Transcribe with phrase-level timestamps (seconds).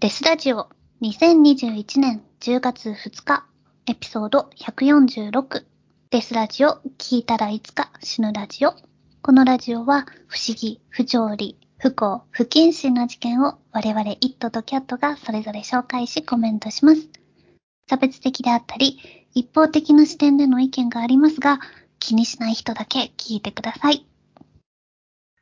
[0.00, 0.70] デスラジオ
[1.02, 3.44] 2021年10月2日
[3.84, 5.62] エピソード146
[6.08, 8.74] デスラジオ聞いたらいつか死ぬラジオ
[9.20, 17.06] このラジオは不思議、不条理、不幸、不謹慎な事件を我々イットとキャットがそれぞれ紹介しコメントします。
[17.86, 21.60] 差別的であったり一方的な視点での意見がありますが
[21.98, 24.06] 気にしない人だけ聞いてください。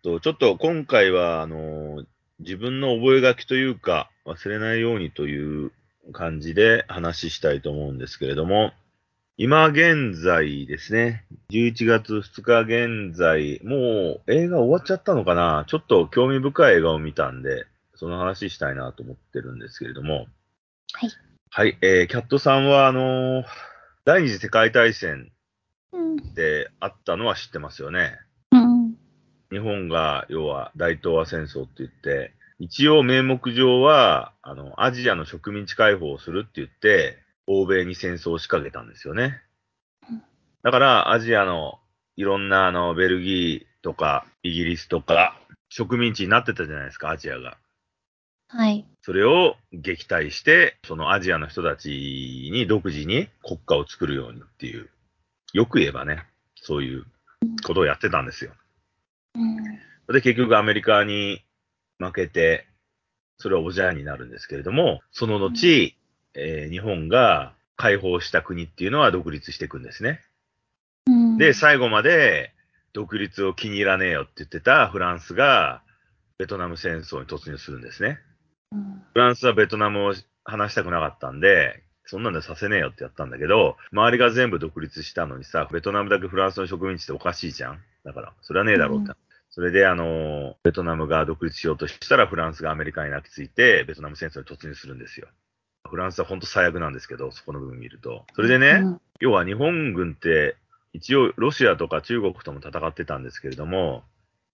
[0.03, 2.03] ちょっと今回は、あの、
[2.41, 5.73] 自分の覚書きというか、忘れないようにという
[6.13, 8.73] 感じで話したいと思うんですけれども、
[9.37, 20.27] 今現在ですね、11月2日現在、もう映画終わっちゃったのかなちょっと興味深い映画を見たんで、その話したいなと思ってるんですけれども、
[20.93, 21.11] はい。
[21.51, 23.45] はい、えー、キャットさんは、あのー
[24.09, 25.31] 第二次世界大戦
[25.93, 26.17] うん。
[26.33, 28.19] であったのは知ってますよね？
[29.51, 29.59] うん。
[29.59, 39.41] 日本が、要は大東亜戦争って言って、一応名目上は、あの、アジアの植民地解放をするって言って、欧米に戦争を仕掛けたんですよね
[40.11, 40.23] うん。
[40.63, 41.79] だから、アジアの
[42.17, 47.59] いろんな、あの、ベルギーとか、イギリスとか、植民地になってたじゃないですか、アジアが。
[48.49, 48.87] はい。
[49.03, 54.91] それを撃退して、そのアジアの人たちに独自に国家を作るようにっていう、
[55.53, 56.25] よく言えばね、
[56.57, 57.05] そういう
[57.65, 58.51] ことをやってたんですよ。
[58.53, 58.59] うん。
[60.13, 61.45] で、結局アメリカに
[61.99, 62.67] 負けて、
[63.39, 65.95] それはおじゃんになるんですけれども、その後、
[66.35, 70.21] えー日本が解放した国っていうのは独立していくんですね。
[71.07, 71.39] うん。
[71.39, 72.53] で、最後まで
[72.93, 75.83] 独立を気に入らねえよって言ってたフランスが、
[76.39, 78.19] ベトナム戦争に突入するんですね。
[78.73, 79.03] うん。
[79.13, 80.15] フランスはベトナムを
[80.45, 89.11] 話したくなかったんで、そんなんでさせねえよってやったんだけど、周りが全部独立したのにさ、ベトナムだけフランスの植民地っておかしいじゃんだから、それはねえだろうって。
[89.11, 89.17] うん
[89.59, 95.27] それで、あの、ベトナムが独立しようとしたら、フランスがアメリカに泣きついて、ベトナム戦争に突入するんですよ。
[95.91, 98.25] フランスは本当最悪なんですけど、そこの部分見ると。
[98.37, 100.55] それでね、うん要は日本軍って、
[100.93, 104.05] 一応ロシアとか中国とも戦ってたんですけれども、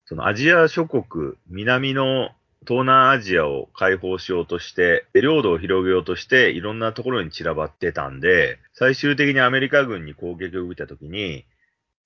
[0.07, 2.31] そのアジア諸国、南の
[2.67, 11.45] 東南アジアを解放しようとして、で領土を広げようとして、いろんなところに散らばってたんで、最終的にアメリカ軍に攻撃を受けたときに、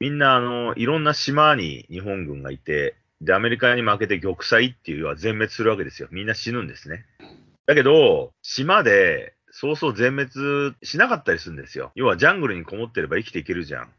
[0.01, 6.09] みんなあの、いろんな島に日本軍がいて、で、アメリカに負けて玉砕っていうのは全滅するわけですよ。
[6.13, 7.05] みんな死ぬんですね。
[7.67, 11.91] だけど、島で、そうそう全滅しなかったりするんですよ。
[11.95, 13.93] 要はジャングルにこもってれば生きていけるじゃん。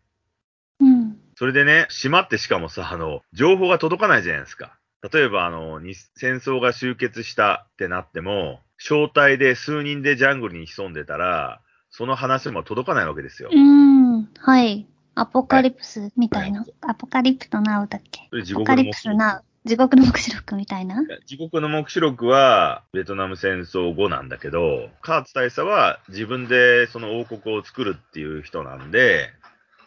[0.80, 1.18] うん。
[1.36, 4.78] それでね、島ってしかもさ、あの、情報が届かないじゃないですか。
[5.12, 11.62] 例えば、あの、に戦争が終結したってなっても、招待で数人でジャングルに潜んでたら、
[11.92, 13.50] その話も届かないわけですよ。
[13.52, 14.30] うん。
[14.38, 14.88] はい。
[15.20, 16.66] アポカリプスみたいな？
[16.80, 18.30] アポカリプトナウだっけ？
[18.32, 18.94] アポカリプ。
[18.94, 19.44] スナウ。
[19.66, 21.04] 地獄の目視録みたいな？
[21.26, 29.30] 地獄の目視録は、ベトナム戦争後なんだけど、カーツ大佐は自分でその王国を作るっていう人なんで、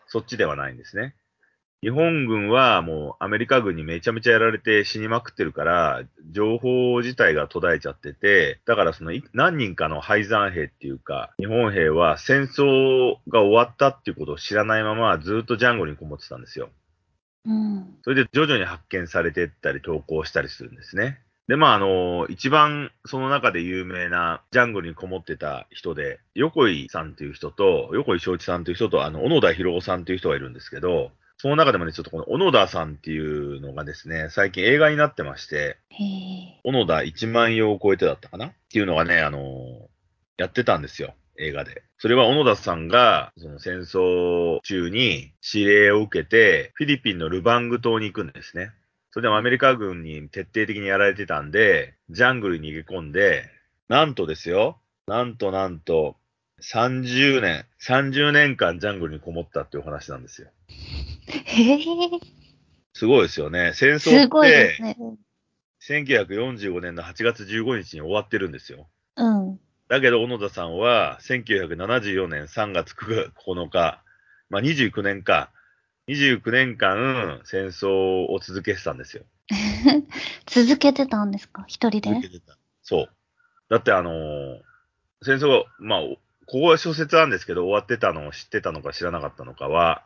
[0.06, 1.14] そっちではないんですね。
[1.82, 16.70] 日本軍はもうアメリカ軍にめちゃめちゃやられて死にまくってるから、情報自体が途絶えちゃってて、だからそのい何人かの敗残兵っていうか、日本兵は戦争が終わったっていうことを知らないままずっとジャングルにこもってたんですよ。
[17.46, 17.96] うん。
[18.04, 21.18] それで徐々に発見されてったり投稿したりするんですね。
[21.48, 31.10] で、まあ、あの、一番その中で有名なジャングルにこもってた人で、横井さんっていう人と、横井正一さんっていう人と、あの、小野田博夫さんっていう人がいるんですけど、
[31.42, 35.76] その中でもね、ちょっとこの小野田さんっていうのがですね、最近映画になってまして。
[36.62, 38.46] 小野田1万葉を超えてだったかな？
[38.46, 39.88] っていうのがね、あの
[40.36, 41.16] やってたんですよ。
[41.36, 41.82] 映画で。
[41.98, 48.70] それは小野田さんが、その戦争中に指令を受けて、フィリピンのルバング島に行くんですね。
[49.10, 53.50] それでもアメリカ軍に徹底的にやられてたんで、ジャングルに逃げ込んで、
[53.88, 54.78] なんとですよ、
[55.08, 56.14] なんとなんと、
[56.62, 60.48] 30年、30年間ジャングルにこもったっていうお話なんですよ。
[61.38, 61.78] へえ。
[62.94, 63.72] すごいですよね。
[63.74, 64.96] 戦争すってごいです、ね。
[65.88, 68.88] 1945年の8月15日に終わってるんですよ。
[69.16, 69.60] うん。
[69.88, 74.02] だけど、小野田さんは、1974年3月9日、
[74.48, 75.50] まあ、29年か、
[76.08, 79.24] 29年間、戦争を続けてたんですよ。
[80.46, 81.64] 続けてたんですか？
[81.66, 82.10] 一人で？
[82.10, 82.56] 続けてた。
[82.82, 83.08] そう。
[83.68, 84.60] だって、あのー
[85.24, 90.02] 戦争が、まあ、ここは小説なんですけど、終わってたのを知ってたのか知らなかったのかは、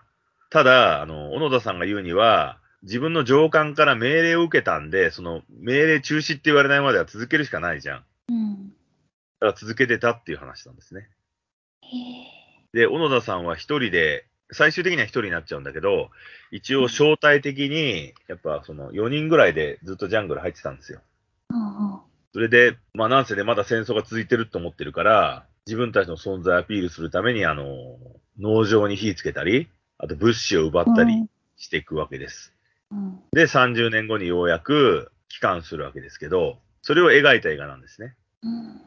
[0.51, 8.05] ただ、あの、小野田さんが言うには、自分の上官から命令を受けたんで、その命令中止って言われないまでは続けるしかないじゃん。
[8.29, 8.69] うん。
[8.69, 8.73] だ
[9.41, 11.09] から続けてたっていう話なんですね。
[11.83, 12.79] へえ。
[12.79, 16.11] で、小野田さんは一人で、最終的には一人になっちゃうんだけど、
[16.53, 21.01] 一応招待的に、やっぱその4人ぐらいでずっとジャングル入ってたんですよ。
[21.51, 22.01] うんうん。
[22.33, 27.65] それで、まあなんせね、まだ戦争が続いてると思ってるから、自分たちの存在をアピールするために、あの、
[28.39, 32.53] 農場に火つけたり、あと物資を奪ったりうんしていくわけです。
[32.91, 38.15] うんで、30年後にようやく帰還するわけですけど、それを描いた映画なんですね。
[38.43, 38.81] うん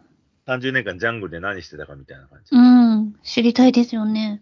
[0.48, 2.56] 30年間ジャングルで何してたかみたいな感じ。
[2.56, 3.16] うん。
[3.22, 4.42] 知りたいですよね。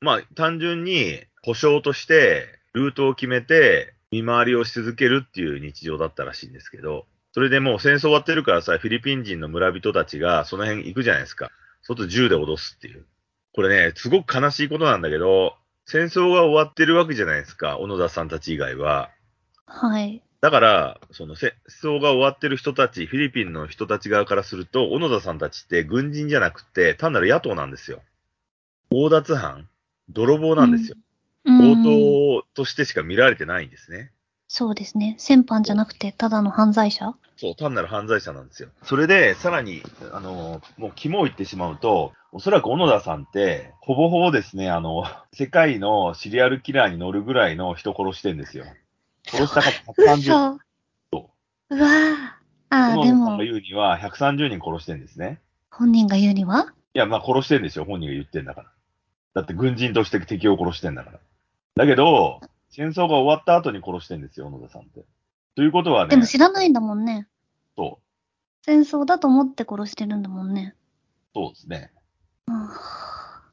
[0.00, 11.50] まあ、単純に保証として、ルートを決めて、見回りをし続けるっていう日常だったらしいんですけど、それでもう戦争終わってるからさ、フィリピン人の村人たちがその辺行くじゃないですか。
[11.82, 13.06] 外銃で脅すっていう。
[13.52, 15.54] これね、すごく悲しいことなんだけど、
[15.90, 19.10] 戦争が終わってるわけじゃないですか、小野田さんたち以外は。
[19.66, 20.22] はい。
[20.40, 28.02] だから、その戦争が終わってる人たち、フィリピンの人たち側からすると、小野田さんたちって軍人じゃなくて、単なる野党なんですよ。
[28.92, 29.68] 強奪犯
[30.08, 30.96] 泥棒なんですよ。
[31.44, 31.82] うん。
[31.82, 34.12] 強盗としてしか見られてないんですね。
[34.46, 35.16] そうですね。
[35.18, 37.16] 戦犯じゃなくて、ただの犯罪者？
[37.36, 38.68] そう、単なる犯罪者なんですよ。
[38.84, 39.82] それで、さらに、
[40.12, 48.64] あの、もう肝を言ってしまうと、おそらく小野田さんって、ほぼほぼですね、あの、世界のシリアルキラーに乗るぐらいの人殺してんですよ。
[49.26, 50.60] 殺した方130人。
[51.12, 51.30] 嘘。
[51.70, 52.40] うわぁ。
[52.72, 55.40] ああ、でも小野田さんが、言うには130人殺してんですね。
[55.70, 56.72] 本人が言うには？
[56.94, 58.72] いや、まあ殺してんですよ、本人が言ってんだから。
[59.34, 61.20] だって軍人として敵を殺してんだから。
[61.76, 62.40] だけど、
[62.70, 65.04] 戦争が終わった後に殺してんですよ、小野田さんって。
[65.56, 67.26] ということはね、でも知らないんだもんね。
[67.76, 70.74] そう、戦争だと思って殺してるんだもんね。
[71.34, 71.90] そうですね。
[72.50, 72.68] うん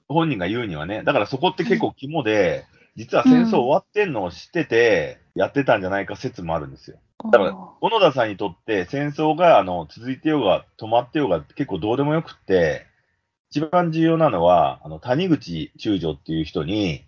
[0.10, 2.66] 本人が言うにはね、だからそこって結構肝で、
[2.96, 6.98] 実は戦争終わってんのを知ってて、やってたんじゃないか説もあるんですよ。
[7.26, 12.86] だからお小野田さんにとって戦争があの続いてようが止まってようが結構どうでもよくって、
[13.50, 17.04] 一番重要なのは、あの谷口中将っていう人に、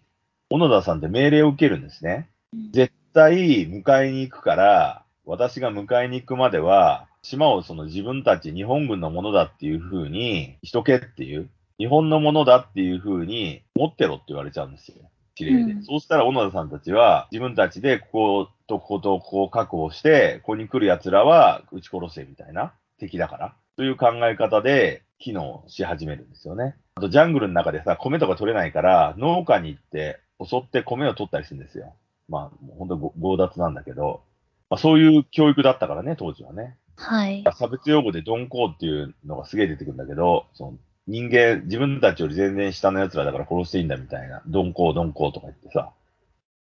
[0.49, 2.29] 小野田さんって命令を受けるんですね。
[2.53, 11.49] うん絶対迎えに行くから、私が迎えに行くまでは、島をその自分たち日本軍のものだっていう風にしとけっていう、
[11.79, 15.09] 日本のものだっていう風に持ってろって言われちゃうんですよ。
[15.39, 15.71] 指令で。
[15.73, 23.55] うんそうしたら小野田さんたちは自分たちでこことこことここを確保して、ここに来る奴らは撃ち殺せみたいな敵だから。
[23.77, 26.75] という考え方で機能し始めるんですよね。
[26.95, 31.95] あとジャングルの中でさ、米とか取れないから、農家に行って襲って米を取ったりするんですよ。
[32.27, 34.21] まあ、本当に強奪なんだけど、
[34.69, 36.77] まあ、そういう教育だったからね、当時はね。
[36.97, 37.43] はい。
[37.57, 40.77] 差別用語で鈍行っていうのがすげえ出てくるんだけど、その
[41.09, 45.91] 人間、自分たちより全然下の奴らだから殺していいんだみたいな、鈍行、鈍行とか言ってさ、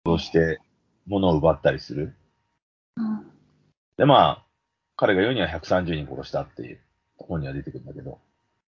[0.04, 0.60] そうして
[1.06, 2.14] 物を奪ったりする。
[2.96, 3.34] うん
[3.96, 4.44] で、まあ、
[4.96, 6.80] 彼が言うには130人殺したっていう、
[7.16, 8.18] 本には出てくるんだけど、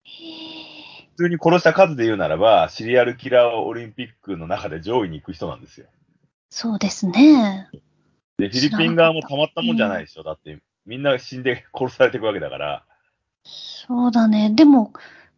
[0.03, 5.87] 普通に殺した数で言うならば、シリアルキラーオリンピックの中で上位に行く人なんですよ。
[6.49, 7.69] そうですね。
[8.37, 10.23] で、フィリピン側もたまったもんじゃないでしょ。
[10.23, 12.85] だって、みんな死んで殺されていくわけだから。
[13.45, 14.51] そうだね。
[14.53, 14.91] でも、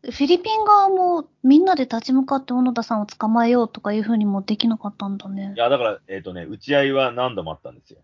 [0.10, 5.60] フィリピン側もみんなで立ち向かって小野田さんを捕まえようとかいうふうにもできなかったんだねい。
[5.60, 8.00] や、だから、えっ、とね、打ち合いは何度もあったんですよ。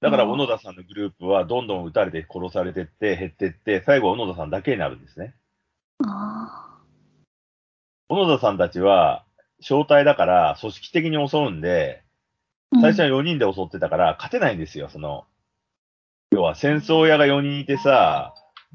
[0.00, 5.34] だから、うん小野田さんのグループはどんどん撃たれて殺されてって、減ってって、最後は小野田さんだけになるんですね。
[6.04, 6.80] あ
[8.08, 9.24] 小野田さんたちは、
[9.60, 12.02] 正体だから、組織的に襲うんで、
[12.74, 12.80] あ。
[12.80, 15.24] 最初は4人で襲ってたから、勝てないんですよ、その、
[16.32, 18.34] 要は戦争屋が4人いてさ、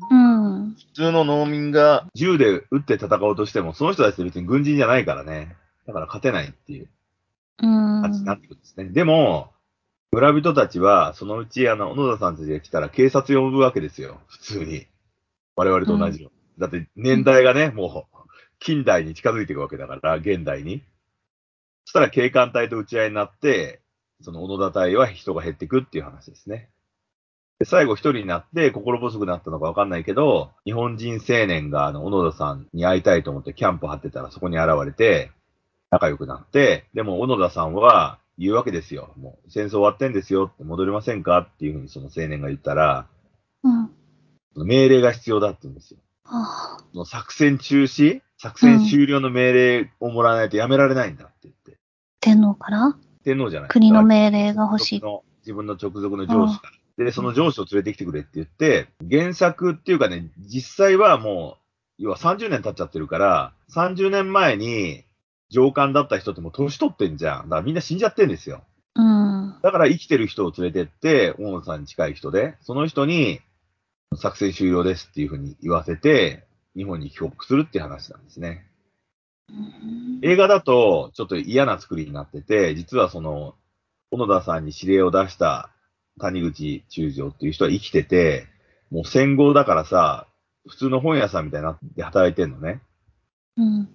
[0.10, 0.74] うん。
[0.74, 5.56] 普通の農民が銃で撃って戦おうとしても、その人たちって別に軍人じゃないからね。
[5.86, 6.90] だから勝てないっていう
[7.64, 8.02] うん。
[8.02, 8.86] 感じになってくるんですね。
[8.86, 9.52] でも、
[10.12, 14.22] 村人たちは、そのうち、あの、小野田さんたちが来たら警察呼ぶわけですよ。
[14.28, 14.88] 普通に。
[15.56, 16.30] 我々と同じの。
[16.60, 18.18] だって年代がね、もう、
[18.60, 20.84] 近代に近づいていくわけだから、現代に。
[21.86, 23.82] そしたら警官隊と撃ち合いになって、
[24.22, 26.70] その小野田隊は人が減っていくっていう話ですね。
[27.60, 35.32] で最後一人になって心細くなったのかわかんないけど、日本人青年があの、小野田さんに会いたいと思ってキャンプ張ってたらそこに現れて、
[35.90, 39.14] 仲良くなって、でも小野田さんは言うわけですよ。
[39.18, 43.08] もう戦争終わってんですよって戻りませんかっていうふうにその青年が言ったら、
[43.64, 43.90] うん。
[44.56, 46.00] 命令が必要だって言うんですよ。
[46.26, 47.06] ああ。
[47.06, 48.22] 作戦中止？
[48.38, 51.80] 作戦終了の命令をもらわないとやめられないんだって言って。
[52.20, 52.96] 天皇から？
[53.24, 53.70] 天皇じゃない。
[53.70, 55.00] 国の命令が欲しい。
[55.00, 56.77] の自分の直属の上司から。
[56.98, 61.58] で、その上司を連れてきてくれって言って、原作っていうかね、実際はも
[62.00, 65.04] う、要は30年経っちゃってるから、30年前に
[65.50, 67.44] 上官だった人ってもう年取ってんじゃん。
[67.44, 68.64] だからみんな死んじゃってんですよ。
[68.96, 69.56] うん。
[69.62, 73.42] だから生きてる人を連れてって、大野さんに近い人で、その人に
[74.16, 78.66] 作戦終了ですっていうふうに言わせて、日本に帰国するっていう話なんですね。
[80.24, 83.56] 映画だとちょっと嫌な作りになってて、実はその、
[84.12, 85.70] 小野田さんに指令を出した
[86.20, 88.48] 谷口中将っていう人は生きてて、
[88.92, 90.28] もう戦後だからさ、
[90.68, 92.82] 普通の本屋さんみたいになって働いてんのね。
[93.58, 93.90] うん。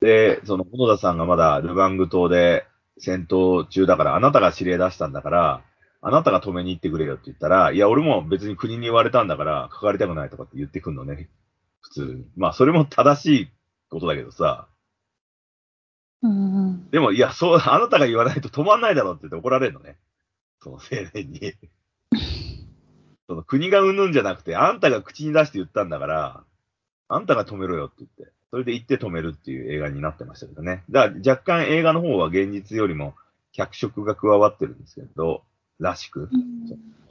[0.00, 2.66] で、その、小野田さんがまだルバング島で
[2.98, 5.62] 戦闘中だから、あなたが指令出したんだから、
[6.00, 11.30] あなたが止めに行ってくれよって言ったら、いや、俺も別に国に言われたんだから、関わりたくないとかって言ってくんのね。
[11.80, 12.26] 普通に。
[12.36, 13.48] まあ、それも正しい
[13.88, 14.68] ことだけどさ。
[16.22, 16.90] うんうん。
[16.90, 19.96] でも、いや、そう、あなたが言わないと止まんないだろって言って怒られるのね。
[20.64, 21.54] その青年に。
[23.28, 26.44] その国がうんぬんじゃなくて、あんたが口に出して言ったんだから、
[27.08, 30.84] あんたが止めろよって言って、それで言って止めるっていう映画になってましたけどね。
[30.90, 33.14] だから若干映画の方は現実よりも
[33.52, 35.42] 脚色が加わってるんですけど、
[35.78, 36.30] らしく、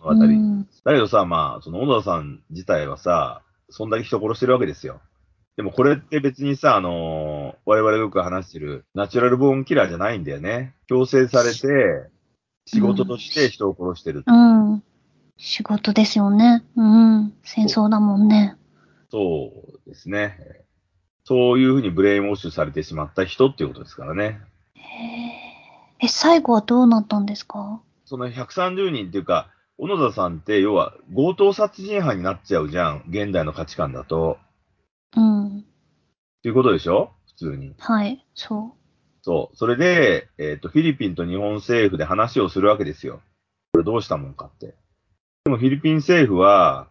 [0.01, 0.25] 物語。
[0.25, 5.01] うんだけどさ、まあ、その小野田さん自体はさ、そんだけ人殺してるわけですよ。
[5.55, 10.73] でもこれって別にさ、あのー我々がよく話してるナチュラルボーンキラーじゃないんだよね。
[10.87, 12.12] 強制されて、
[12.65, 14.23] 仕事として人を殺してる。
[14.25, 14.83] うん。
[15.37, 16.63] 仕事ですよね。
[16.75, 17.33] うん。
[17.43, 18.55] 戦争だもんね。
[19.11, 19.51] そ
[19.85, 20.37] うですね。
[21.25, 24.41] そういうふうにブレインウォッシュされてしまった人っていうことですからね。
[24.75, 26.05] へえ。
[26.05, 27.81] え、最後はどうなったんですか？
[28.05, 33.03] その130人っていうか、小野田さんって要は強盗殺人犯になっちゃうじゃん。
[33.09, 34.37] 現代の価値観だと。
[35.15, 35.59] うん。
[35.59, 35.61] っ
[36.43, 37.11] ていうことでしょ？
[37.27, 37.73] 普通に。
[37.79, 38.25] はい。
[38.35, 38.75] そ
[39.23, 39.55] そう。
[39.55, 43.21] それで、えっ、と、フィリピンと日本政府で話をするわけですよ。
[43.71, 44.75] これどうしたもんかって。
[45.45, 46.89] でもフィリピン政府は、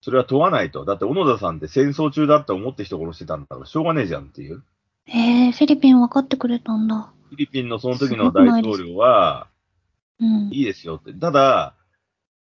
[0.00, 0.86] それは問わないと。
[0.86, 4.56] だって小野田さんって戦争中だって思って人殺してたんだからしょうがねえじゃんっていう。
[4.56, 4.64] う。
[5.04, 7.12] へえ、フィリピン分かってくれたんだ。
[7.28, 9.48] フィリピンのその時の大統領は、
[10.18, 10.48] うん。
[10.50, 11.12] いいですよって。
[11.12, 11.74] ただ、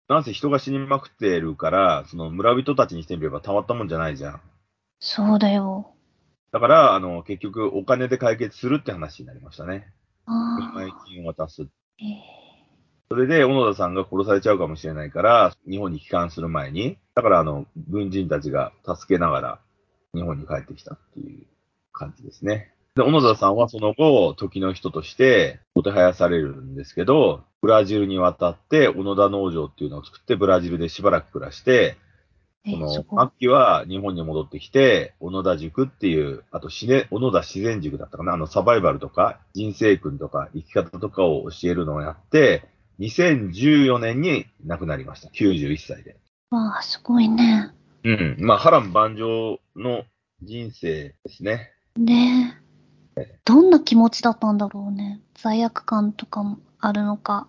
[0.09, 4.40] なんせ人が死にまくってるから、その村人たちにしてみればたまったもんじゃないじゃん。
[5.00, 5.95] そうだよ。
[6.56, 9.92] だから、あの、結局お金で解決するって話になりましたね。
[10.25, 11.64] あ前金を渡す。
[11.64, 11.66] あ。
[11.98, 12.46] ええ
[13.10, 19.60] それで、小野田さんが殺されちゃうかもしれないから、日本に帰還する前に、だから、あの、軍人たちが助けながら、
[20.14, 21.46] 日本に帰ってきたっていう
[21.92, 22.72] 感じですね。
[22.96, 31.98] で、小野田さんはその後、時の人として、もてはやされるんですけど、ブラジルに渡って、小野田農場っていうのを作って、ブラジルでしばらく暮らして、
[32.66, 33.02] えその、末。
[33.38, 42.68] 期は日本に戻ってきて、小野田塾っていう、あとしね、小野田自然塾だったかな、あの、サバイバルとか、人生訓とか、生き方とかを教えるのをやって、
[42.99, 45.28] 2014年に亡くなりました。
[45.28, 46.16] 91歳で。
[46.50, 47.70] わあ、すごいね。
[48.04, 48.37] うん。
[48.40, 50.04] まあ、波乱万丈の
[50.42, 51.73] 人生ですね。
[51.96, 52.61] ね
[53.16, 53.38] え。
[53.44, 55.20] どんな気持ちだったんだろうね。
[55.35, 57.49] 罪悪感とかもあるのか。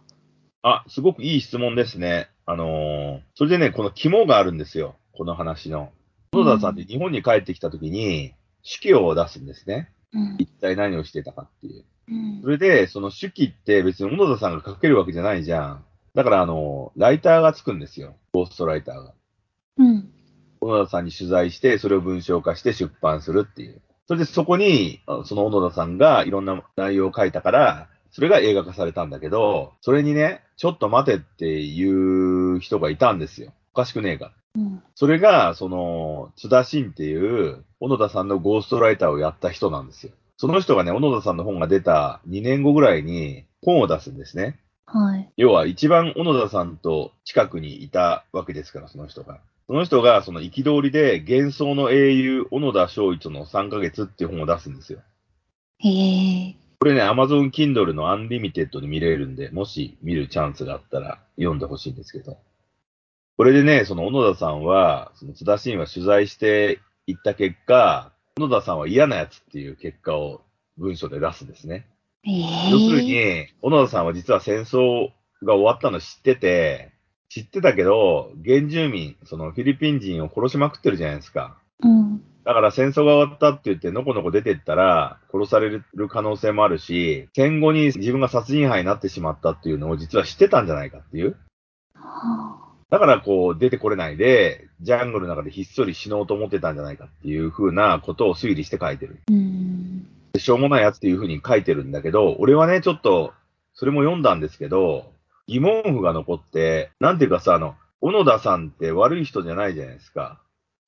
[0.61, 2.29] あ、すごくいい質問ですね。
[2.49, 4.95] あのーそれでね、この肝があるんですよ。
[5.11, 5.91] この話の。
[6.31, 9.91] 小野田さんって日本に帰ってきた時に、手記を出すんですね。
[10.13, 10.35] うん。
[10.39, 11.83] 一体何をしてたかっていう。
[12.09, 15.85] うんそれで、その手記って別に小野田さんが書けるわけじゃないじゃん。
[16.15, 18.15] だから、あの、ライターがつくんですよ。
[18.33, 19.13] ゴーストライターが。
[19.79, 20.09] うん。
[20.61, 23.81] 小野田さんに取材して、それを文章化して出版するっていう。
[24.07, 33.53] それでそこに、あその小野田さんがいろんな内容を書いたから、それが映画化されたんだけど、それにね、ちょっと待てっていう人がいたんですよ。
[33.73, 34.31] おかしくねえか。
[34.55, 34.83] うん。
[34.95, 40.13] それが、その、津田慎っていう、小野田さんのゴーストライターをやった人なんですよ。
[40.37, 44.57] その人がね、小野田さんの本が出た2年後ぐらいに本を出すんですね。
[44.87, 45.29] はい。
[45.37, 49.41] 要は一番小野田さんと近くにいたわけですから、その人が。
[49.67, 55.01] その人がその憤りで幻想の英雄小野田昭一の3ヶ月っていう本を出すんですよ。
[55.77, 56.66] へえ。
[56.79, 62.37] これね、Amazon Kindle の Unlimited で見れるんで、もし見るチャンスがあったら読んでほしいんですけど。
[63.37, 70.41] これでね、その小野田さんは、その津田慎は取材していった結果、小野田さんは嫌なやつっていう結果を
[70.77, 71.87] 文章で出すんですね。
[72.23, 72.69] ええ。
[72.71, 75.09] 要するに、小野田さんは実は戦争
[75.43, 76.91] が終わったの知ってて、
[77.29, 81.57] 知ってたけど、原住民、そのフィリピン人を殺しまくってるじゃないですか。
[81.83, 82.23] うん。
[82.47, 91.35] だから戦争が終わったって言って、のこのこ出てったら、殺される可能性もあるし、戦後に自分が殺人犯になってしまったっていうのを実は知ってたんじゃないかっていう。
[91.93, 92.67] はあ。
[92.89, 99.19] だからこう出てこれないで、ジャングルの中でひっそり死のうと思ってたんじゃないかっていう風なことを推理して書いてる。
[99.29, 100.07] うん。
[100.37, 103.33] しょうもないやつっていう風に書いてるんだけど、俺はね、ちょっと、
[103.73, 105.11] それも読んだんですけど、
[105.47, 110.39] 疑問符が残って、なんていうかさ、あの、小野田さんって悪い人じゃないじゃないですか。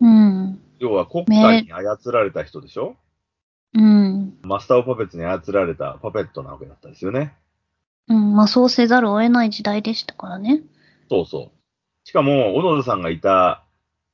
[0.01, 0.61] うん。
[0.79, 2.95] 要は国家に操られた人でしょ？
[3.73, 4.37] うん。
[4.41, 7.35] マスターオブパペッツに操られたパペットなわけだったんですよね。
[8.07, 8.35] うん。
[8.35, 10.61] まあ、そうせざるを得ない時代でしたからね。
[11.09, 12.07] そうそう。
[12.07, 13.63] しかも、小野田さんがいた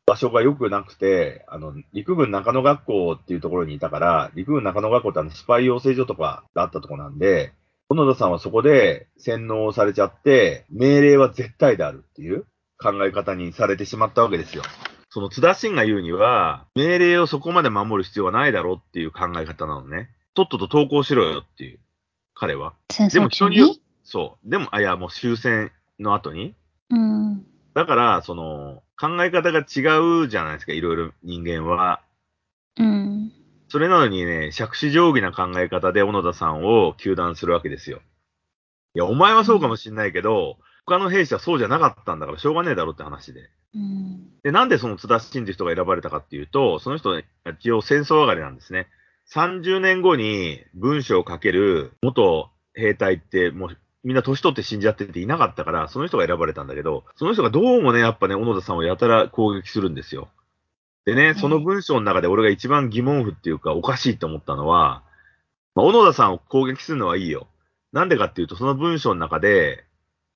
[0.05, 7.53] 場所が良くなくて、あの、陸軍中野学校っていうところにいたから、陸軍中野学校ってあの、スパイ養成所とかがあったところなんで、
[7.87, 12.45] 小野田さんはそこで洗脳されちゃって、命令は絶対であるっていう
[12.77, 14.63] 考え方にされてしまったわけですよ。
[15.15, 20.09] その津田慎が言うには、命令をそこまで守る必要はないだろうっていう考え方なのね。
[20.33, 21.79] とっとと投稿しろよっていう、
[22.33, 22.73] 彼は。
[23.13, 23.81] でも人に？
[24.03, 24.49] そう。
[24.49, 26.53] でも、あ、いや、もう終戦の後に。
[26.89, 27.45] うん。
[27.73, 32.01] だから、その、考え方が違うじゃないですか、いろいろ人間は。
[32.77, 33.31] うん。
[33.69, 38.01] それなのにね、杓子定規な考え方で小野田さんを糾弾するわけですよ。
[38.95, 43.49] いや、お前はそうかもしんないけど、他の兵士はそうじゃなかったんだからしょうがねえだろって話で。
[43.73, 44.29] うん。
[44.43, 48.87] で、なんでその津田慎って人が選ばれたかっていうと、その人、一応戦争上がりなんですね。
[49.33, 60.29] 30年後に文章を書ける元兵隊ってもうみんな年取って死んじゃってていなかったから、その人が選ばれたんだけど、その人がどうもね、やっぱね、小野田さんをやたら攻撃するんですよ。
[61.05, 65.01] でね、その文章の中で俺が一番疑問符っていうかおかしいと思ったのは、
[65.73, 67.47] まあ、小野田さんを攻撃するのはいいよ。
[67.93, 69.84] なんでかっていうと、その文章の中で、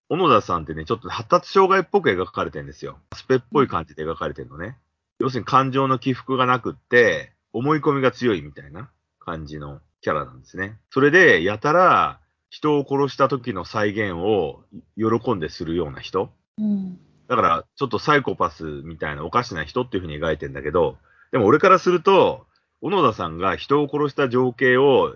[0.09, 2.97] 小野田さんってね、ちょっと発達障害っぽく描かれてるんですよ。
[3.15, 4.75] スペっぽい感じで描かれてるのね。
[5.19, 8.89] 要するに感情の起伏がなくって、思い込みが強いみたいな
[9.19, 10.79] 感じのキャラなんですね。
[10.89, 14.63] それで、やたら人を殺した時の再現を
[14.97, 16.31] 喜んでするような人。
[16.57, 16.97] うん。
[17.27, 20.97] だから、ちょっとサイコパスみたいなおかしな人っていうふうに描いてんだけど、
[21.31, 22.47] でも俺からすると、
[22.81, 25.15] 小野田さんが人を殺した情景を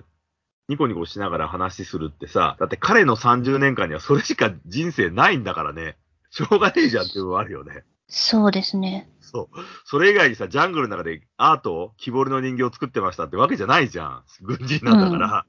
[0.69, 5.97] ニコニコしながら話するってさ、だって彼の30年間にはそれしか人生ないんだからね。
[6.29, 7.83] しょうがねえじゃんっていうのもあるよね。
[8.07, 9.09] そうですね。
[9.19, 9.59] そう。
[9.85, 14.23] それ以外にさ、ジャングルの中でアート、木彫りの人形を作ってましたってわけじゃないじゃん。
[14.41, 15.45] 軍人なんだから。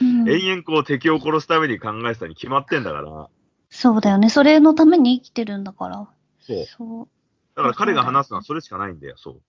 [0.00, 3.28] うん、延々こう敵を殺すために考えてたに決まってんだから。
[3.70, 4.30] そうだよね。
[4.30, 6.08] それのために生きてるんだから。
[6.40, 6.64] そう。
[6.64, 7.08] そう。
[7.56, 9.34] だから彼が話すのはそれしかないんだよ、そう。
[9.34, 9.40] うん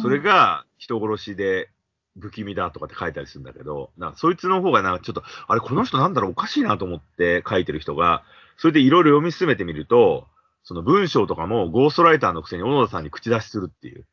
[0.00, 1.70] それ、が人殺しで
[2.16, 8.24] 不気味だとかって書いたりするんだけど、なんかそいつの方がなんかちょっと、あれ、この人なんだろう、おかしいなと思って書いてる人が、
[8.56, 10.26] それでいろいろ読み進めてみると、
[10.64, 14.06] その文章とかもゴーストライターのくせに小野田さんに口出しするっていう。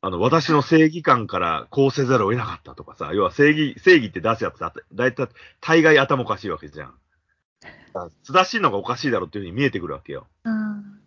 [0.00, 5.28] あの、私の正義感からこうせざるを得なかったとかさ、要は正義、正義って出すやつだだいたい
[5.60, 6.94] 大概頭おかしいわけじゃん。
[8.22, 10.26] 津田しいのがおかしいだろうっていうふうに見えてくるわけよ。
[10.44, 11.00] うん。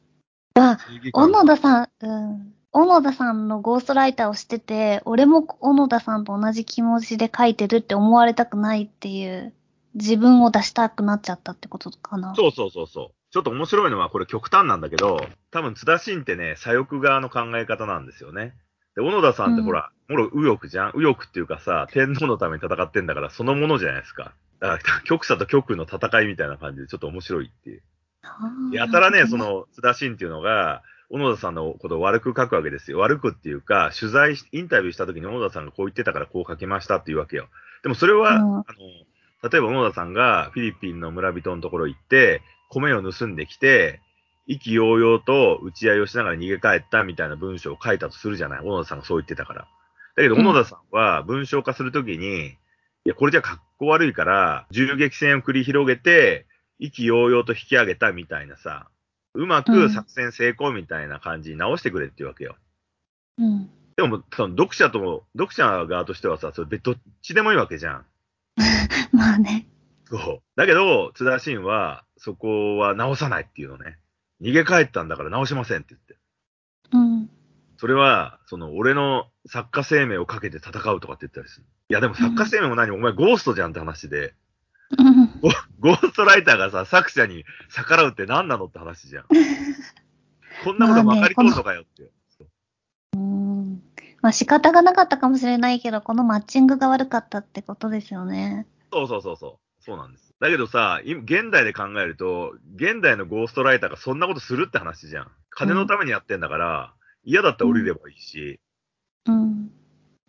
[0.56, 0.78] あ、
[1.12, 2.54] 小感野田さん、うん。
[2.78, 9.52] 小野田さんのゴーストライターをしてて、俺も小野田さんと同じ気持ちで書いてるって思われたくないっていう、
[9.96, 12.36] 自分を出したくなっちゃったってことかな。
[12.36, 13.10] そうそうそうそう。
[13.32, 18.54] ちょっと面白いのは、これ極端なんだけど、多分津田慎ってね、左翼側の考え方なんですよね。
[18.96, 20.92] で、小野田さんってうんほら、もろ右翼じゃん？
[20.94, 24.34] 右翼っていうかさ、天皇のために戦ってんだから、そのものじゃないですか。
[24.60, 27.82] だから、極左と極右の戦いみたいな感じで、ちょっと面白いっていう。
[28.72, 33.00] やたらね、そ、の津田慎っていうのが、小野田さんのことを悪く書くわけですよ。
[33.00, 37.48] 悪くっていうか、取材し、インタビューした時に小野田さんがこう言ってたからこう書きましたっていうわけよ。
[37.84, 44.02] でもそれは、うんあの、例えば小野田さんがフィリピンの村人のところ行って、米を盗んできて、
[44.48, 48.60] 意気揚々と打ち合いをしながら逃げ帰ったみたいな文章を書いたとするじゃない。
[48.62, 49.68] 小野田さんがそう言ってたから。
[50.16, 52.56] だけど、うん小野田さんは文章化するときに、い
[53.06, 56.46] や、これじゃ格好悪いから、銃撃戦を繰り広げて、
[56.80, 58.90] 意気揚々と引き上げたみたいなさ、
[59.38, 62.56] うまく作戦成功みたいな感じに直してくれっていうわけよ。
[63.38, 63.70] うん。
[63.96, 68.06] でも、その読者とも、読者側としてはさ、それどっちでもいいわけじゃん。
[69.14, 69.68] まあね。
[70.06, 70.42] そう。
[70.56, 74.00] だけど、津田慎は、そこは直さないっていうのね。
[74.42, 76.18] 逃げ帰ったんだから直しませんって言って。
[76.94, 77.30] うん。
[77.78, 81.66] それは、その、俺の作家生命をかけて戦うとかって言ったりする。
[81.90, 84.34] いや、でも作家生命も何、お前ゴーストじゃんって話で、うん
[85.42, 89.26] ゴゴーストライターがさ、作者に逆らうって何なのって話じゃん。
[90.64, 92.12] こんなこと分かり通るのかよって。
[93.16, 93.82] うん。
[94.22, 98.68] まあ仕方がなかったかもしれないけど、このマッチングが悪かったってことですよね。
[98.92, 99.84] そうそうそうそう。
[99.84, 100.34] そうなんです。
[100.40, 105.32] だけどさ、今現代で考えると、現代のゴーストライターがそんなことするって話じゃん。
[105.50, 108.60] 金のためにやってんだから、嫌だったら降りればいいし、
[109.26, 109.68] うん。
[109.68, 109.72] だ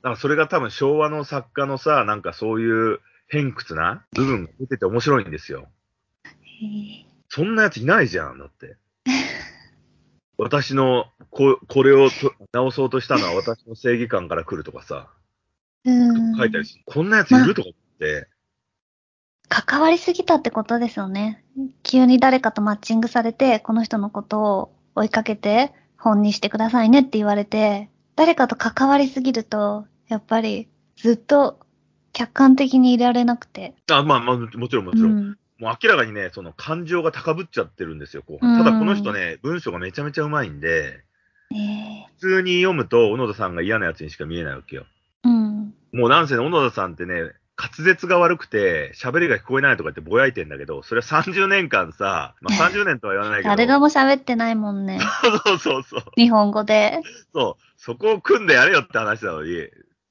[0.03, 5.69] からそれが多分昭和の作家のさ、なんかそういう偏屈な部分が出てて面白いんですよ。
[6.25, 6.67] へ
[7.05, 8.77] えそんなやついないじゃん、だって。
[10.39, 15.09] 私のこ、これをと直そうとしたのは私の正義感から来るとかさ、
[15.85, 16.37] うん。
[16.37, 16.83] 書いたりする。
[16.87, 18.29] こんなやついるとかって、
[19.49, 21.45] 関わりすぎたってことですよね。
[21.83, 31.59] 急に誰かとマッチングされて、この人のことを追いかけて本にしてくださいねって言われて、誰かと関わりすぎると、やっぱりずっと
[32.19, 33.75] 客観的にいられなくて。
[33.93, 35.13] あまあまあ、もちろんもちろん。
[35.13, 35.39] うん。
[35.61, 38.65] もう明らかにね、その感情が高ぶっちゃってるんですよ、後うん半。
[38.65, 41.05] ただこの人ね、文章がめちゃめちゃうまいんで、
[41.53, 44.87] ええ普通に読むと、小野田さんが嫌なやつにしか見えないわけよ。
[45.23, 45.75] うん。
[45.93, 53.49] もうなんせね、小野田さんってね、滑舌が悪くて、喋りが聞こえないとかってぼやいてんだけど、それは30年間さ、まあ30年とは言わないけど。
[53.51, 54.99] 誰がも喋ってないもんね。
[55.47, 56.03] そうそうそう。
[56.17, 57.01] 日本語で。
[57.33, 57.63] そう。
[57.77, 59.69] そこを組んでやれよって話なのに、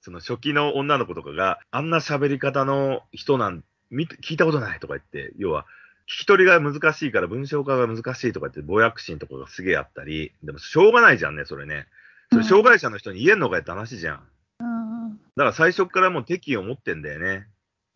[0.07, 5.65] その初期の女の子とかが、あんな喋り方の人なん、見聞いたことないとか言って、要は、
[6.05, 11.87] 聞き取りが難しいから文章化が難しいとか言って、ぼやく心とかがすげえあったり、でもしょうがないじゃんね、それね。
[12.31, 14.23] それ障害者の人に言えんのかよって話じゃん。
[14.61, 15.09] うん。
[15.11, 17.47] だから最初からもう敵意を持ってんだよね。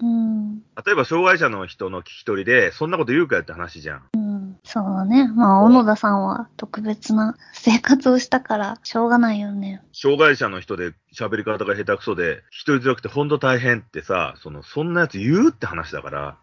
[0.01, 0.59] うん。
[0.85, 4.03] 例えば障害者の人の聞き取りで、そんなこと言うかよって話じゃん。
[4.15, 4.20] うん。
[4.63, 5.27] そうだね。
[5.27, 9.81] まあ、小野田さんは特別な生活をしたから、しょうがないよね。
[9.91, 16.37] 障害者の人で喋り方が下手くそで、聞き取りづらくてほんと大変ってさ、その、そんなやつ言うって話だから。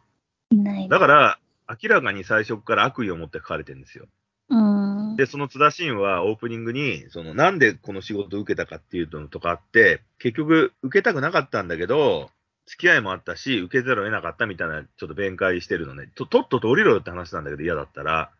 [0.50, 0.88] いない。
[0.88, 4.06] だから、明らかに最初から悪意を持って書かれてるんですよ。
[4.50, 4.56] う
[5.12, 5.16] ん。
[5.16, 12.30] で、その津田シーンはオープニングに、その、なんでこの仕事を受けたかっていうのとかあって、結局、受けたくなかったんだけど、
[12.68, 16.10] 付き合いもあったし、受けざるを得なかったみたいな、ちょっと弁解してるのね。
[16.14, 18.30] と、とっとと降りろよって話なんだけど嫌だったら。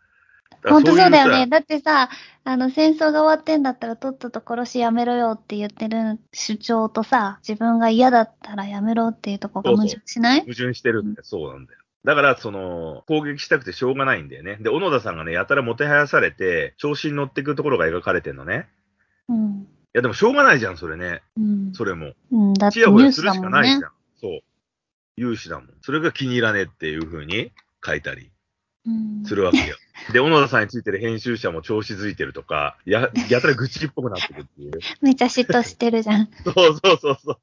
[0.62, 1.46] ら本当そうだよいね。
[1.46, 2.08] だってさ、
[2.44, 10.40] あの、戦争が終わってんだったらとっとと殺しやめろよって言ってる主張とさ、自分が嫌だったらやめろっていうとこが矛盾しない？
[10.40, 11.24] 矛盾してるんだよ。
[11.24, 11.78] そうなんだよ。
[12.04, 14.56] だから、その、攻撃したくてしょうがないんだよね。
[14.60, 18.68] で、小野田さんがね、やたらもてはやされて、調子に乗っていくところが描かれてんのね。
[19.28, 19.60] うん。
[19.60, 19.64] い
[19.94, 21.22] や、でもしょうがないじゃん、それね。
[21.36, 21.72] うん。
[21.74, 22.12] それも。
[22.30, 23.90] うん、だってちやほニュースやするしかないじゃん。。
[24.20, 24.40] そう。
[25.16, 25.68] 有志だもん。
[25.82, 27.52] それが気に入らねえっていう風に
[27.84, 28.30] 書いたり
[28.86, 29.24] うん。
[29.24, 29.76] するわけよ。
[30.12, 34.72] で、小野田さんについてる編集者も調子づいてるとか、や、やたら愚痴っぽくなってるっていう。
[35.02, 36.30] めっちゃ嫉妬してるじゃん。
[36.44, 37.38] そうそうそうそう。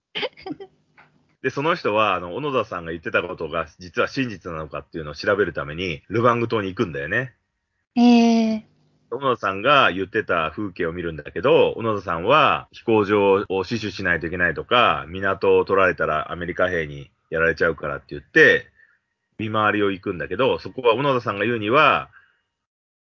[1.42, 7.36] で、その人は、あの、小野田さんが言ってたことが実は真実なのかっていうのを調べるために、ルバング島に行くんだよね。
[7.96, 8.66] ええ
[9.12, 18.68] 小野田さんが言ってた風景を見るんだけど、小野田さんは飛行場を死守しないといけないとか、港を取られたらアメリカ兵にやられちゃうからって言って、
[19.38, 22.10] 見回りを行くんだけど、そこは小野田さんが言うには、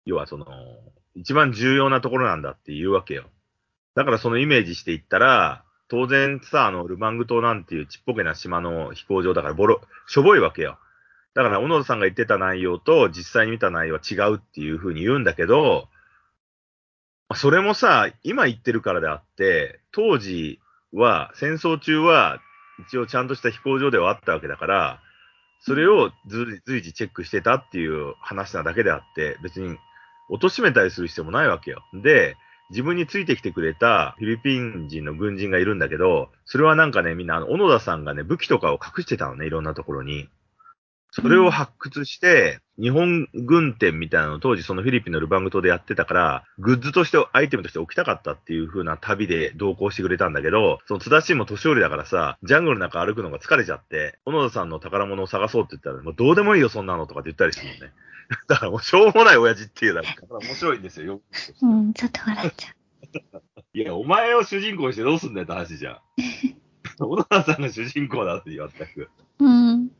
[0.04, 0.46] 要はその、
[1.14, 3.24] 一番重要なところなんだって言うわけよ。
[3.94, 10.78] だからそのイメージしていったら、当然さ、あの、ルバング島なんていうちっぽけな島の飛行場だからボロ、しょぼいわけよ。
[11.34, 15.88] だから、小野田さんが言ってた内容と実際に見た内容は違うっていうふうに言うんだけど、
[17.34, 20.60] それもさ、今言ってるからであって、当時
[20.92, 22.40] は、戦争中は、
[22.88, 25.00] 一応ちゃんとした飛行場ではあったわけだから、
[25.60, 29.76] それを随時チェックしてたっていう話なだけであって、別に
[30.30, 31.82] 貶めたりする必要もないわけよ。
[31.94, 32.36] で、
[32.70, 40.28] 自分についてきてくれたフィリピン人の軍人がいるんだけど、それはなんかね、みんな、小野田さんがね、武器とかを隠してたのね、いろんなところに。
[41.20, 57.92] それを発掘して、日本軍店みたいなのを当時そのフィリピンのルバング島でやってたから、グッズとして、アイテムとして置きたかったっていう風な旅で同行してくれたんだけど、その津田氏も年寄りだからさ、ジャングルの中歩くのが疲れちゃって、小野田さんの宝物を探そうって言ったら、もうどうでもいいよ、そんなのとかって言ったりするのね。
[58.46, 60.08] だからもうしょうもない親父っていうのが
[60.40, 61.22] 面白いんですよ、よく。
[61.62, 62.74] うん、ちょっと笑っちゃ
[63.74, 65.98] いや、お前を主人公にしてどうすんだよって話じゃん。
[66.98, 69.10] 小野田さんが主人公だって言わ全く。
[69.40, 69.44] う。
[69.44, 69.90] うん。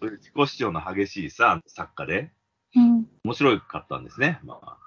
[0.00, 2.30] 自己主張の激しいさ、作家で、
[2.74, 3.06] うん。
[3.24, 4.40] 面白かったんですね。
[4.44, 4.78] まあ、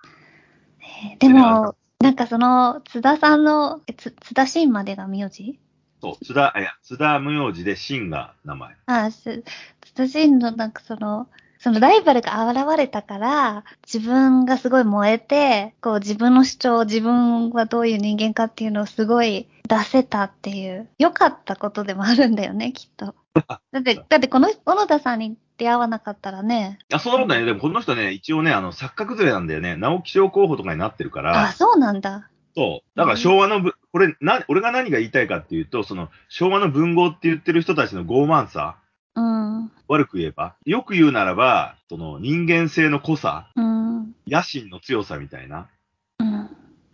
[0.79, 5.59] えーでも、なんかその、津田さんの、えつ津田真までが名字？
[6.01, 8.75] そう、津田、いや、津田無用字で真が名前。
[8.87, 9.43] あ、す
[9.81, 11.27] 津田真のなんかその、
[11.61, 23.13] そのライバルが現れたから、自分がすごい燃えて、こう自分の主張、自分はどういう人間かっていうのをすごい出せたっていう、良かったことでもあるんだよね、 きっと。
[23.35, 27.45] だって、だってこの小野田さんに出会わなかったらね、あ、そんなことないね。
[27.45, 29.75] でもこの人ね、一応ね、あの、作家崩れなんだよね。
[29.75, 32.27] 直木賞候補とかになってるかあ、ら、そうなんだ。
[32.55, 32.97] そう。
[32.97, 38.80] だから昭和のぶ、これ、な、俺が何が言いたいかっていうと、その、昭和の文豪って言ってる人たちの傲慢さ、うん、
[39.87, 45.67] 悪く言えば、よく言うならば、その、人間性の濃さ、うん、野心の強さみたいな、
[46.19, 46.47] うん。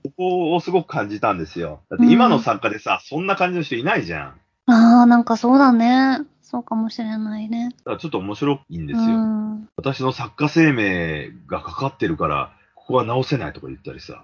[0.03, 1.81] ここをすごく感じたんですよ。
[1.89, 4.41] だって今の作家でさ、そんな感じの人いないじゃん。
[4.67, 6.19] ああ、なんかそうだね。
[6.41, 7.69] そうかもしれないね。
[7.79, 9.05] だからちょっと面白いんですよ。
[9.05, 9.69] うん。
[9.75, 14.23] 私の作家生命がかかってるから、ここは直せないとか言ったりさ。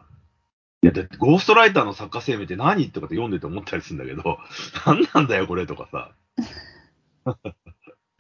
[0.81, 4.37] いや、だってゴーストライターの作家生命って何とかって読んでて思ったりするんだけど、
[4.85, 6.11] 何なんだよこれとかさ。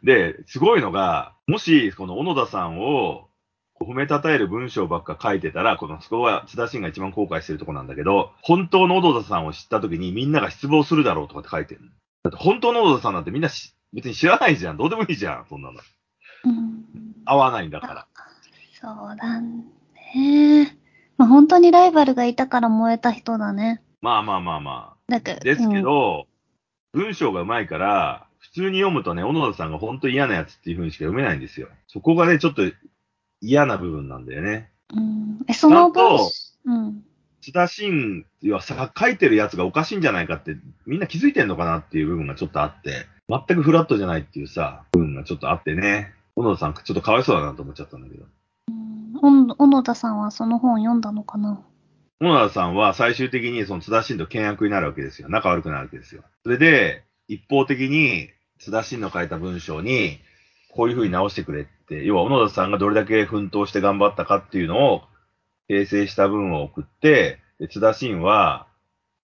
[0.03, 3.29] で、すごいのが、もし、この小野田さんを
[3.79, 11.81] 褒めたたえる文章ばっか書いてたら、このそこは津田慎が一番後悔してるとこなんだけど、本当の小野田さんを知った時にみんなが失望するだろうとかって書いてる。
[12.23, 14.77] だって本当の小野田さんなんてみんなし別に知らないじゃん。
[14.77, 15.79] どうでもいいじゃん、そんなの。
[16.45, 16.83] うん
[17.25, 18.07] 合わないんだから。
[18.73, 20.77] そうだね。
[21.17, 23.81] まあ、本当にライバルがいたから燃えた人だね。
[24.01, 25.39] まあまあまあまだからあ。
[25.39, 26.27] ですけ、ど、
[26.91, 31.67] 文章が上手いから、普通に読むとね、小野田さんが本当嫌なやつっていう風にしか読めないんですよ。
[31.87, 32.61] そこがね、ちょっと
[33.41, 34.71] 嫌な部分なんだよね。
[34.93, 35.39] うん。
[35.47, 36.31] え、その文ちゃんと
[36.65, 37.03] うん。
[37.41, 46.13] 津田真はさ、書いてるやつがおかしいんじゃないかって、みんな気づいてんのかなっていう部分がちょっとあって、全くフラットじゃないっていうさ、部分がちょっとあってね。
[46.35, 48.25] 小野田さん、ちょっとかわいそうだなと思っちゃったんだけど。
[49.21, 51.61] うん小野田さんはその本読んだのかな？
[52.19, 55.29] 小野田さんは最終的にその津田真と険悪になるわけですよ。
[55.29, 56.23] 仲悪くなるわけですよ。
[56.43, 58.29] それで、一方的に
[58.63, 60.19] 津田真の書いた文章に、
[60.69, 65.01] こういう風に直してくれって、要は小野田さんがどれだけ奮闘して頑張ったかっていうのを、
[65.69, 68.67] 訂正した文を送って、で津田真は、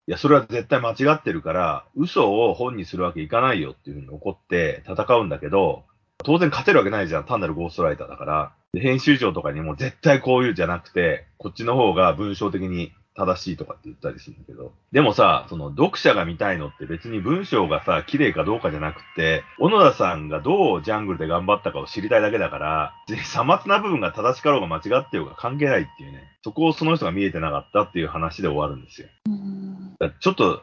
[0.07, 5.83] いや、それは絶対間違ってるから、嘘を本にするわけいかないよっていう風に怒って戦うんだけど、
[6.19, 7.25] 当然勝てるわけないじゃん。
[7.25, 8.53] 単なるゴーストライターだから。
[8.73, 14.73] で編集長とかにも絶対こういうじゃなくて、こっちの方が文章的に正しいとかって言ったりするんだけど。
[14.91, 26.25] でもさ、その読者が見たいのって別に文章がさ、綺麗かどうかじゃなくて、小野田さんがどうジャングルで頑張ったかを知りたいだけだから、別にさまつな部分が正しかろうが間違ってようが関係ないっていうね。
[26.43, 29.09] そこをその人が見えてなかったっていう話で終わるんですよ。
[29.27, 29.95] うん。
[29.99, 30.63] だちょっと、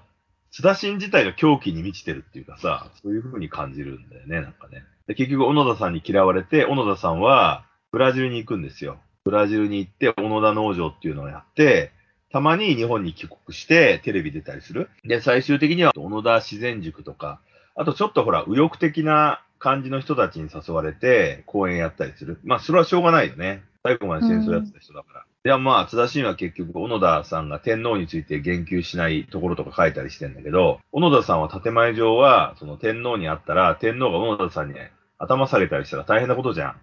[0.51, 4.83] 津田新自体が狂気に満ちてるっていうかさ、そういう風に感じるんだよね、なんかね。
[5.07, 8.99] で結局、小野田さんに嫌われて、小野田さんはブラジルに行くんですよ。
[9.23, 11.91] ブラジルに行って、小野田農場っていうのをやって、
[12.32, 14.89] たまに日本に帰国してテレビ出たりする。
[15.04, 17.39] で、最終的には小野田自然塾とか、
[17.76, 22.39] あとちょっとほら、右翼的な感じの人たちに誘われて講演やったりする。
[22.44, 23.63] まあ、それはしょうがないよね。
[23.84, 25.26] 最後まで戦争やってた人だから。
[25.44, 34.76] ではまあ、津田新は結局、小野田さんが天皇について言及しないところとか書いたりしてんだけど、小野田さんは建前上は、その天皇に会ったら、天皇が小野田さんに
[35.17, 36.76] 頭下げたりしたら大変なことじゃん。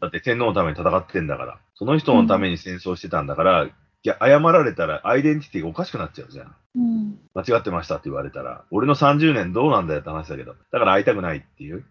[0.00, 1.58] だって天皇のために戦ってんだから。
[1.74, 3.68] その人のために戦争してたんだから、
[4.06, 6.54] いや、謝られたらアイデンティティがおかしくなっちゃうじゃん。
[6.76, 7.18] うん。
[7.34, 11.84] 間違ってましたって言われたら、俺の30年どうなんだよって話だけど、だから会いたくないっていううん。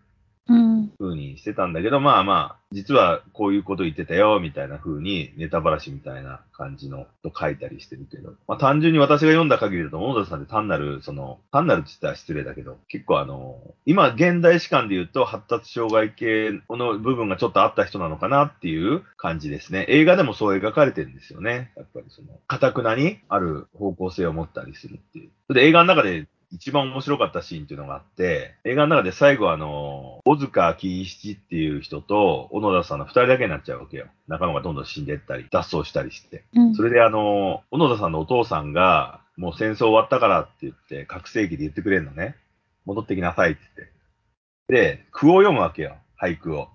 [0.47, 19.85] 風にしてたんだけど、まあまあ、実はこういうこと言ってたよ、みたいな風に、ネタばらしみたいな感じのと書いたりしてるけど、まあ単純に私が読んだ限りだと、小野田さんって単なる、その、単なるって言ったら失礼だけど、結構あの、今現代史観で言うと発達障害系の部分がちょっとあった人なのかなっていう感じですね。
[19.89, 21.71] 映画でもそう描かれてるんですよね。
[21.75, 25.53] やっぱりその、堅くなにある方向性を持ったりするっていう。
[25.53, 34.07] で映画の中で一番面白かったシーンっていうのがあって、映画の中で最後あの、小塚喜七っていう人と小野田さんの二人だけになっちゃうわけよ。
[34.29, 36.45] 仲間がどんどん死んでったり、脱走したりして。
[36.53, 36.75] うん。
[36.75, 42.37] それであの、小野田さんのお父さんが、もう戦争終わったからって言って、覚醒器で言ってくれるのね。
[42.85, 44.95] 戻ってきなさいって言って。
[44.95, 45.97] で、句を読むわけよ。
[46.21, 46.69] 俳句を。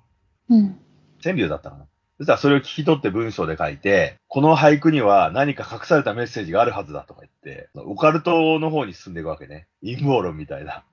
[0.51, 0.79] うん。
[1.23, 1.87] 川柳だったかな。
[2.21, 9.69] そしたらそれを聞き取って文章で書いて、この俳句には何か隠されたメッセージがあるはずだとか言って、オカルトの方に進んでいくわけね。
[9.83, 10.85] 陰謀論みたいな。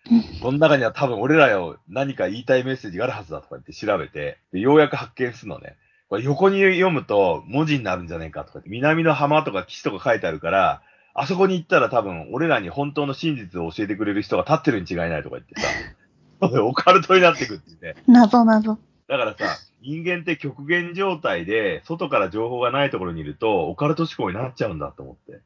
[0.42, 5.76] この中には多分俺らよ何か言いたいメッセージがあるはずだとか言って調べて、でようやく発見するのね。
[6.08, 10.82] これ横に読むと文字になるんじゃねえかとか言って、南の浜とか岸とか書いてあるから、
[11.13, 17.96] あそこに行ったら多分俺らに本当の真実を教えてくれる人が立ってるに違いないとか言ってさ、 オカルトになってくっていうね。
[18.08, 18.80] 謎謎。
[19.10, 25.41] だからさ、人間って極限状態で、外から情報がないところにいると、オカルト思考になっちゃうんだと思って。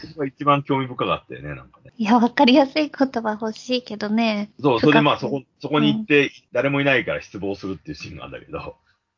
[0.00, 1.92] そこが一番興味深かったよね、なんかね。
[1.98, 4.50] いや、わかりやすい言葉欲しいけどね。
[4.60, 8.76] そう、それでまあそこ、そこに行って、誰もいないから失望するっていうシーンがあるんだけど。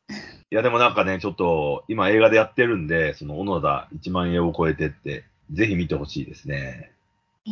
[0.51, 6.91] いや、でもなんかね、ちょっと、今映画でやってるんで、その、小野田1万円を超えてって、ぜひ見てほしいですね。
[7.47, 7.51] え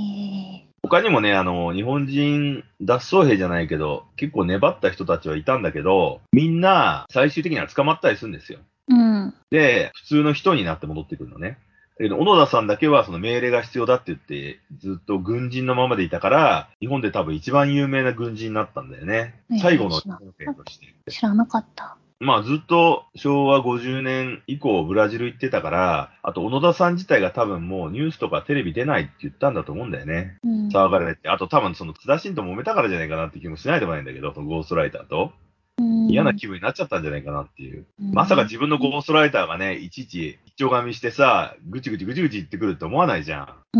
[0.63, 8.60] え他にもね、あの、日本人脱走兵じゃないけど、結構粘った人たちはいたんだけど、みんな最終的には捕まったりするんですよ。
[8.88, 9.34] うん。
[9.52, 11.60] で、普通の人になって戻ってくるのね。
[11.97, 19.60] だけど、小野田さんだけはその命令が必要だって言って、ずっと軍人のままでいたから、日本で多分一番有名な軍人になったんだよねええ。
[19.60, 21.12] 最後の日本兵として。
[21.12, 21.97] 知らなかった。
[22.19, 30.38] まあずっと昭和50年以降ブラジル行ってたから、あと小野田さん自体が多分もうニュースとかテレビ出ないって言ったんだと思うんだよね。
[30.43, 30.67] うん。
[30.69, 31.30] 騒がれて。
[31.30, 35.32] あと多分その津田新と揉めたからじゃないかなって気もしないでもないんだけど、そのゴーストライターと。
[35.80, 37.86] うん嫌な気分になっちゃったんじゃないかなっていう。
[38.01, 43.77] うんまさか自分のゴーストライターがね、いちいち一丁紙してさ、ぐちぐちぐちぐち言ってくるって思わないじゃん。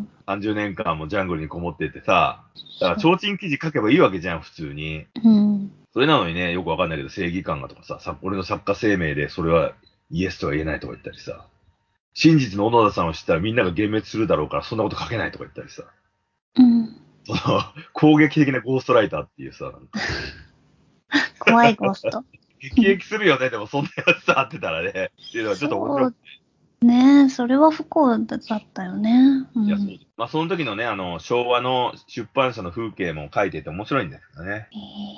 [0.00, 0.08] ん。
[0.26, 2.42] 30年間もジャングルにこもっててさ、
[2.80, 5.06] だから提灯記事書けばいいわけじゃん、普通に。
[5.22, 5.70] うん。
[5.92, 9.72] それなのにね、よくわかんないけど正義感がとかさ、さ俺の作家生命でそれは
[10.10, 11.46] イエスとは言えないとか言ったりさ、
[12.14, 15.84] 真実の小野田さんを知ったらみんなが幻滅するだろうからそんなこと書けないとか言ったりさ、
[16.56, 16.96] うん。
[17.24, 17.60] その
[17.92, 19.72] 攻撃的なゴーストライターっていうさ、
[21.38, 22.24] 怖いゴースト。
[22.60, 24.88] 激撃するよね、でもそんなやつさ、あってたらね。
[24.88, 24.92] っ
[25.32, 26.41] ていうのはちょっと面白くて
[26.82, 28.40] ねえ、それは不幸だっ
[28.72, 29.46] たよね。
[29.54, 34.68] うんいや、そうまあ、その時のね、あの、昭和の出版社の風景も書いてて面白いんですよね。
[34.72, 34.76] え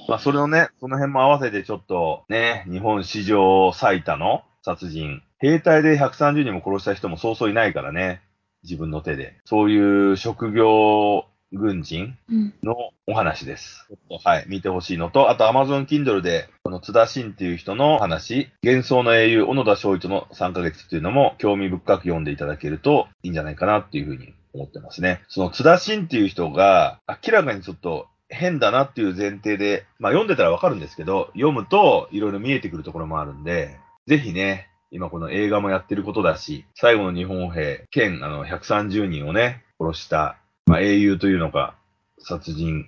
[0.09, 5.23] ーまあ、それのね、その辺も合わせてちょっと、ね、日本史上最多の殺人。
[5.39, 8.23] 兵隊で130人も殺した人もそうそういないからね。
[8.63, 9.39] 自分の手で。
[9.45, 12.55] そういう職業軍人うん。
[12.63, 13.87] のお話です。
[13.89, 25.23] ちょっとはい、見てほしいのと、あと Amazon Kindle で、この津田慎っていう人の話、幻想の英雄、小野田翔一の3ヶ月っていうのも興味深く読んでいただけるといいんじゃないかなっていうふうに思ってますね。
[25.29, 41.77] その津田慎っていう人が、明らかにちょっと変だなっていう前提で、まあ読んでたらわかるんですけど、読むといろいろ見えてくるところもあるんで、ぜひね、今この映画もやってることだし、最後の日本兵、兼あの130人をね、殺した、まあ英雄というのか、
[42.19, 42.87] 殺人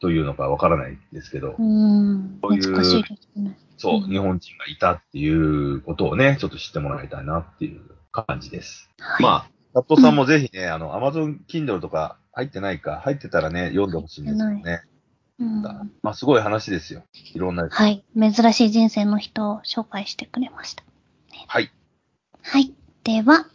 [0.00, 2.38] というのかわからないですけど、うん。
[2.40, 3.58] こういうね。
[3.76, 8.90] そう、うん日本人がいたっていうことをね、ちょっと知ってもらいたいなっていう感じです。
[8.98, 9.22] はい。
[9.22, 14.82] まあ、チャットさんもぜひね、あの、Amazon Kindle とか入ってないか、入ってたらね、読んでほしいんですよね。
[15.38, 15.62] うん、
[16.02, 17.02] まあ、すごい話ですよ。
[17.34, 17.68] いろんな。
[17.68, 18.02] はい。
[18.18, 20.82] 珍しい人生の人を紹介してくれました。
[21.46, 21.70] はい。
[22.42, 22.72] はい。
[23.04, 23.46] では、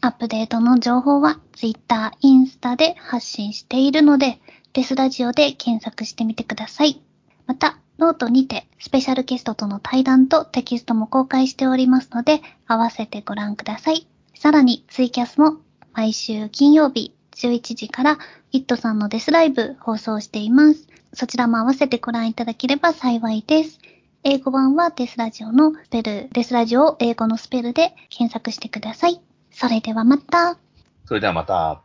[0.00, 4.38] アップデートの情報は Twitter、インスタで発信しているので、
[4.72, 7.02] デスラジオで検索してみてください。
[7.46, 14.06] また、ノートにてスペシャルゲストとの対談とテキストも公開しておりますので、合わせてご覧ください。
[14.34, 15.56] さらに、ツイキャスも
[15.94, 18.18] 毎週金曜日11時から、
[18.52, 20.86] イットさんのデスライブ放送しています。
[21.12, 23.80] そちらも合わせてご覧いただければ幸いです。
[24.22, 29.20] 英語版はデスラジオのスペル、デスラジオを英語のスペルで検索してください。
[29.60, 30.56] それではまた。
[31.04, 31.82] それではまた。